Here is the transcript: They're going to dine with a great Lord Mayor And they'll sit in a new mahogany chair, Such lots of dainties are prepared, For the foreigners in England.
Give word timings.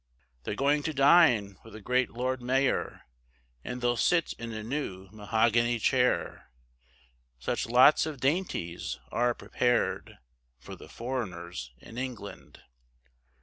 They're 0.45 0.55
going 0.55 0.81
to 0.81 0.95
dine 0.95 1.59
with 1.63 1.75
a 1.75 1.79
great 1.79 2.09
Lord 2.09 2.41
Mayor 2.41 3.03
And 3.63 3.81
they'll 3.81 3.95
sit 3.95 4.33
in 4.33 4.51
a 4.51 4.63
new 4.63 5.07
mahogany 5.11 5.77
chair, 5.77 6.49
Such 7.37 7.67
lots 7.67 8.07
of 8.07 8.19
dainties 8.19 8.97
are 9.11 9.35
prepared, 9.35 10.17
For 10.57 10.75
the 10.75 10.89
foreigners 10.89 11.71
in 11.77 11.99
England. 11.99 12.63